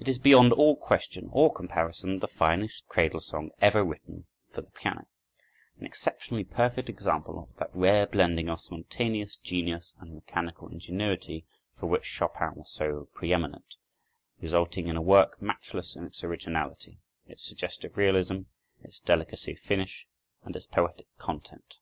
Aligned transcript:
It 0.00 0.08
is 0.08 0.18
beyond 0.18 0.52
all 0.52 0.74
question 0.74 1.28
or 1.30 1.52
comparison, 1.52 2.18
the 2.18 2.26
finest 2.26 2.84
cradle 2.88 3.20
song 3.20 3.52
ever 3.60 3.84
written 3.84 4.26
for 4.50 4.60
the 4.60 4.70
piano, 4.72 5.06
an 5.78 5.86
exceptionally 5.86 6.42
perfect 6.42 6.88
example 6.88 7.38
of 7.38 7.56
that 7.58 7.70
rare 7.72 8.08
blending 8.08 8.48
of 8.48 8.60
spontaneous 8.60 9.36
genius 9.36 9.94
and 10.00 10.16
mechanical 10.16 10.66
ingenuity, 10.66 11.46
for 11.78 11.86
which 11.86 12.02
Chopin 12.06 12.56
was 12.56 12.72
so 12.72 13.08
preëminent, 13.14 13.76
resulting 14.40 14.88
in 14.88 14.96
a 14.96 15.00
work 15.00 15.40
matchless 15.40 15.94
in 15.94 16.06
its 16.06 16.24
originality, 16.24 16.98
its 17.28 17.44
suggestive 17.44 17.96
realism, 17.96 18.40
its 18.80 18.98
delicacy 18.98 19.52
of 19.52 19.60
finish, 19.60 20.08
and 20.42 20.56
its 20.56 20.66
poetic 20.66 21.06
content. 21.18 21.78